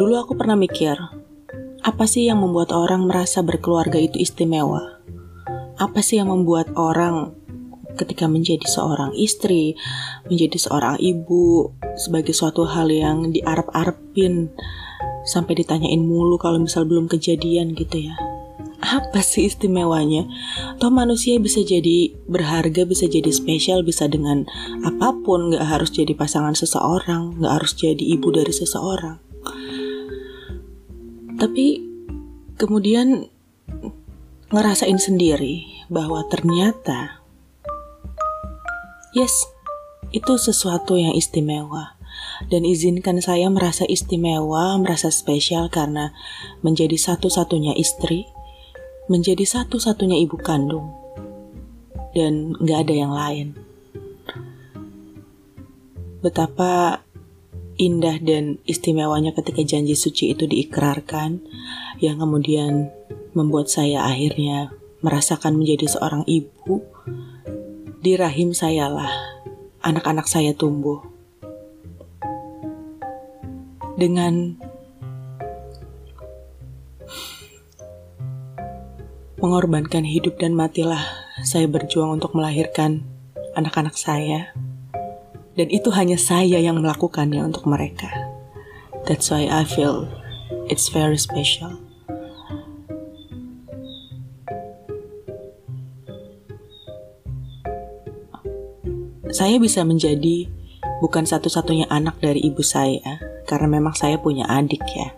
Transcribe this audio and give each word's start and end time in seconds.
Dulu 0.00 0.16
aku 0.16 0.32
pernah 0.32 0.56
mikir, 0.56 0.96
apa 1.84 2.08
sih 2.08 2.24
yang 2.24 2.40
membuat 2.40 2.72
orang 2.72 3.04
merasa 3.04 3.44
berkeluarga 3.44 4.00
itu 4.00 4.16
istimewa? 4.16 4.96
Apa 5.76 6.00
sih 6.00 6.16
yang 6.16 6.32
membuat 6.32 6.72
orang 6.72 7.36
ketika 8.00 8.24
menjadi 8.24 8.64
seorang 8.64 9.12
istri, 9.12 9.76
menjadi 10.24 10.56
seorang 10.56 10.96
ibu, 11.04 11.76
sebagai 12.00 12.32
suatu 12.32 12.64
hal 12.64 12.88
yang 12.88 13.28
diarep-arepin, 13.28 14.48
sampai 15.28 15.60
ditanyain 15.60 16.00
mulu 16.00 16.40
kalau 16.40 16.56
misal 16.56 16.88
belum 16.88 17.04
kejadian 17.04 17.76
gitu 17.76 18.08
ya. 18.08 18.16
Apa 18.80 19.20
sih 19.20 19.52
istimewanya? 19.52 20.24
Toh 20.80 20.88
manusia 20.88 21.36
bisa 21.36 21.60
jadi 21.60 22.08
berharga, 22.24 22.88
bisa 22.88 23.04
jadi 23.04 23.28
spesial, 23.28 23.84
bisa 23.84 24.08
dengan 24.08 24.48
apa 24.80 25.12
pun, 25.12 25.52
gak 25.52 25.68
harus 25.68 25.92
jadi 25.92 26.16
pasangan 26.16 26.56
seseorang, 26.56 27.36
gak 27.36 27.52
harus 27.60 27.76
jadi 27.76 28.00
ibu 28.00 28.32
dari 28.32 28.56
seseorang. 28.56 29.29
Tapi 31.40 31.80
kemudian 32.60 33.32
ngerasain 34.52 35.00
sendiri 35.00 35.64
bahwa 35.88 36.20
ternyata 36.28 37.24
yes, 39.16 39.48
itu 40.12 40.36
sesuatu 40.36 41.00
yang 41.00 41.16
istimewa. 41.16 41.96
Dan 42.52 42.68
izinkan 42.68 43.22
saya 43.24 43.48
merasa 43.48 43.88
istimewa, 43.88 44.76
merasa 44.76 45.08
spesial 45.08 45.72
karena 45.72 46.12
menjadi 46.60 46.96
satu-satunya 46.98 47.72
istri, 47.78 48.28
menjadi 49.08 49.44
satu-satunya 49.46 50.20
ibu 50.20 50.36
kandung, 50.36 50.92
dan 52.12 52.52
gak 52.60 52.88
ada 52.88 52.94
yang 52.94 53.12
lain. 53.14 53.48
Betapa 56.20 57.00
indah 57.80 58.20
dan 58.20 58.60
istimewanya 58.68 59.32
ketika 59.32 59.64
janji 59.64 59.96
suci 59.96 60.36
itu 60.36 60.44
diikrarkan, 60.44 61.40
yang 62.04 62.20
kemudian 62.20 62.92
membuat 63.32 63.72
saya 63.72 64.04
akhirnya 64.04 64.68
merasakan 65.00 65.56
menjadi 65.56 65.88
seorang 65.88 66.28
ibu. 66.28 66.84
Di 68.00 68.20
rahim 68.20 68.52
saya 68.52 68.92
lah 68.92 69.08
anak-anak 69.80 70.28
saya 70.28 70.52
tumbuh. 70.52 71.00
Dengan 73.96 74.56
mengorbankan 79.40 80.04
hidup 80.04 80.36
dan 80.36 80.52
matilah 80.52 81.00
saya 81.44 81.64
berjuang 81.64 82.20
untuk 82.20 82.36
melahirkan 82.36 83.04
anak-anak 83.56 83.96
saya. 83.96 84.52
Dan 85.58 85.66
itu 85.70 85.90
hanya 85.90 86.16
saya 86.16 86.58
yang 86.62 86.78
melakukannya 86.78 87.42
untuk 87.42 87.66
mereka. 87.66 88.08
That's 89.06 89.32
why 89.32 89.48
I 89.50 89.66
feel 89.66 90.06
it's 90.70 90.92
very 90.92 91.18
special. 91.18 91.78
Saya 99.30 99.62
bisa 99.62 99.86
menjadi 99.86 100.50
bukan 100.98 101.22
satu-satunya 101.22 101.86
anak 101.86 102.18
dari 102.18 102.42
ibu 102.42 102.66
saya, 102.66 103.22
karena 103.46 103.78
memang 103.78 103.94
saya 103.94 104.18
punya 104.18 104.42
adik 104.50 104.82
ya. 104.90 105.14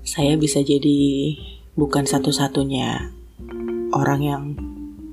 Saya 0.00 0.40
bisa 0.40 0.64
jadi 0.64 1.36
bukan 1.76 2.08
satu-satunya 2.08 3.12
orang 3.92 4.20
yang 4.24 4.42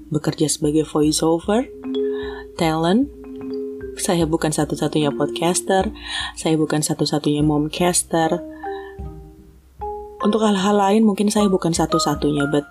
bekerja 0.10 0.48
sebagai 0.48 0.88
voiceover, 0.88 1.68
talent, 2.56 3.12
saya 3.98 4.30
bukan 4.30 4.54
satu-satunya 4.54 5.10
podcaster, 5.16 5.90
saya 6.38 6.56
bukan 6.60 6.84
satu-satunya 6.84 7.42
momcaster. 7.42 8.44
Untuk 10.20 10.44
hal-hal 10.44 10.76
lain 10.76 11.08
mungkin 11.08 11.32
saya 11.32 11.48
bukan 11.48 11.72
satu-satunya, 11.72 12.52
but 12.52 12.68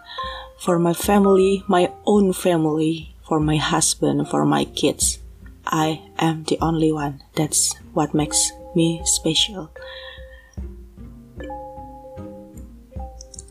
for 0.61 0.77
my 0.77 0.93
family, 0.93 1.65
my 1.67 1.89
own 2.05 2.37
family, 2.37 3.17
for 3.25 3.41
my 3.41 3.57
husband, 3.57 4.29
for 4.29 4.45
my 4.45 4.69
kids, 4.77 5.19
I 5.65 6.05
am 6.21 6.45
the 6.47 6.61
only 6.61 6.93
one. 6.93 7.25
That's 7.35 7.77
what 7.97 8.13
makes 8.13 8.53
me 8.77 9.01
special. 9.03 9.73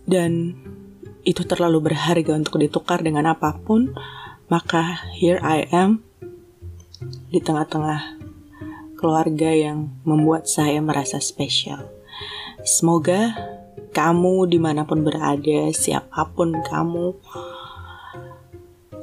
Dan 0.08 0.56
itu 1.28 1.44
terlalu 1.44 1.92
berharga 1.92 2.32
untuk 2.40 2.64
ditukar 2.64 3.04
dengan 3.04 3.28
apa 3.28 3.60
pun, 3.60 3.92
maka 4.48 5.04
here 5.12 5.44
I 5.44 5.68
am 5.76 6.07
di 7.04 7.40
tengah-tengah 7.42 8.18
keluarga 8.98 9.54
yang 9.54 9.94
membuat 10.02 10.50
saya 10.50 10.82
merasa 10.82 11.22
spesial. 11.22 11.86
Semoga 12.66 13.38
kamu 13.94 14.50
di 14.50 14.58
mana 14.58 14.84
pun 14.84 15.06
berada, 15.06 15.70
siapa 15.74 16.30
pun 16.34 16.58
kamu, 16.66 17.14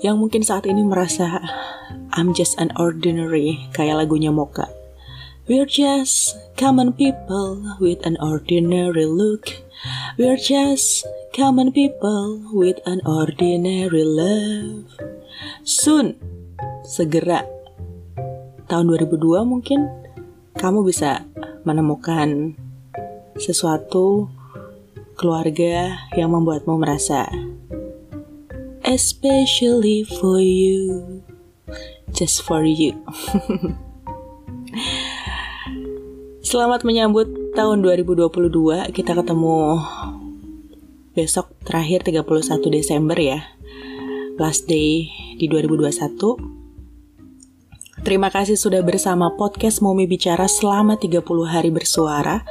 yang 0.03 0.21
mungkin 0.21 0.43
saat 0.44 0.66
ini 0.66 0.84
merasa 0.84 1.41
I'm 2.12 2.34
just 2.34 2.59
an 2.59 2.75
ordinary, 2.77 3.71
kayak 3.72 4.05
lagunya 4.05 4.34
Moka. 4.34 4.69
We're 5.44 5.69
just 5.69 6.37
common 6.56 6.97
people 6.97 7.61
with 7.76 8.00
an 8.06 8.16
ordinary 8.16 9.05
look. 9.05 9.50
We're 10.16 10.41
just 10.41 11.05
common 11.37 11.72
people 11.72 12.41
with 12.55 12.81
an 12.88 13.05
ordinary 13.05 14.06
love. 14.06 14.88
Soon, 15.69 16.16
segera 16.84 17.44
tahun 18.70 18.91
2002 18.91 19.44
mungkin 19.44 19.86
kamu 20.56 20.86
bisa 20.86 21.25
menemukan 21.66 22.54
sesuatu 23.36 24.30
keluarga 25.19 25.98
yang 26.14 26.30
membuatmu 26.30 26.78
merasa 26.78 27.26
especially 28.84 30.04
for 30.04 30.38
you 30.38 31.25
just 32.14 32.47
for 32.47 32.62
you. 32.62 32.94
Selamat 36.54 36.86
menyambut 36.86 37.26
tahun 37.58 37.82
2022 37.82 38.94
Kita 38.94 39.19
ketemu 39.19 39.82
besok 41.19 41.50
terakhir 41.66 42.06
31 42.06 42.22
Desember 42.70 43.19
ya. 43.19 43.42
Last 44.38 44.70
day 44.70 45.10
di 45.34 45.50
2021 45.50 46.63
Terima 48.04 48.28
kasih 48.28 48.60
sudah 48.60 48.84
bersama 48.84 49.32
podcast 49.32 49.81
Momi 49.81 50.04
Bicara 50.04 50.44
selama 50.44 51.00
30 51.00 51.25
hari 51.48 51.72
bersuara. 51.72 52.44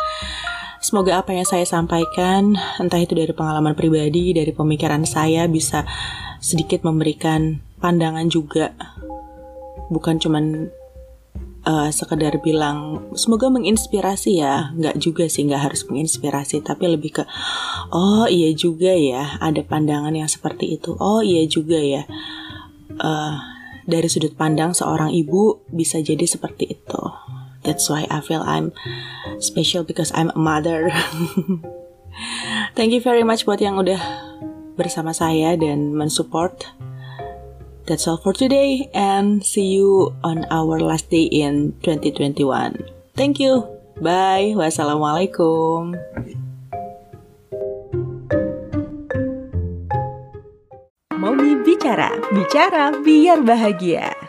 Semoga 0.82 1.22
apa 1.22 1.38
yang 1.38 1.46
saya 1.46 1.62
sampaikan, 1.62 2.58
entah 2.82 2.98
itu 2.98 3.14
dari 3.14 3.38
pengalaman 3.38 3.78
pribadi, 3.78 4.34
dari 4.34 4.50
pemikiran 4.50 5.06
saya, 5.06 5.46
bisa 5.46 5.86
sedikit 6.42 6.82
memberikan 6.82 7.62
pandangan 7.78 8.34
juga. 8.34 8.74
Bukan 9.94 10.18
cuman 10.18 10.74
uh, 11.70 11.90
sekedar 11.94 12.34
bilang 12.42 13.06
semoga 13.14 13.54
menginspirasi 13.54 14.42
ya 14.42 14.74
nggak 14.74 14.98
juga 14.98 15.30
sih 15.30 15.46
nggak 15.46 15.70
harus 15.70 15.86
menginspirasi 15.86 16.66
tapi 16.66 16.90
lebih 16.90 17.22
ke 17.22 17.24
oh 17.94 18.26
iya 18.26 18.50
juga 18.58 18.90
ya 18.90 19.38
ada 19.38 19.62
pandangan 19.62 20.18
yang 20.18 20.26
seperti 20.26 20.82
itu 20.82 20.98
oh 20.98 21.22
iya 21.22 21.46
juga 21.46 21.78
ya 21.78 22.10
uh, 22.98 23.53
dari 23.84 24.08
sudut 24.08 24.36
pandang 24.36 24.72
seorang 24.72 25.12
ibu 25.12 25.64
bisa 25.72 26.00
jadi 26.00 26.24
seperti 26.24 26.80
itu. 26.80 27.02
That's 27.64 27.88
why 27.88 28.04
I 28.12 28.20
feel 28.20 28.44
I'm 28.44 28.76
special 29.40 29.88
because 29.88 30.12
I'm 30.12 30.32
a 30.36 30.40
mother. 30.40 30.92
Thank 32.78 32.92
you 32.92 33.02
very 33.02 33.24
much 33.24 33.48
buat 33.48 33.64
yang 33.64 33.80
udah 33.80 34.00
bersama 34.76 35.16
saya 35.16 35.56
dan 35.56 35.96
mensupport. 35.96 36.68
That's 37.84 38.08
all 38.08 38.20
for 38.20 38.32
today 38.32 38.88
and 38.96 39.44
see 39.44 39.76
you 39.76 40.16
on 40.24 40.48
our 40.48 40.80
last 40.80 41.12
day 41.12 41.28
in 41.28 41.76
2021. 41.84 42.80
Thank 43.16 43.44
you. 43.44 43.68
Bye. 44.00 44.56
Wassalamualaikum. 44.56 45.96
Bicara, 51.84 52.16
bicara 52.32 52.96
biar 53.04 53.44
bahagia. 53.44 54.23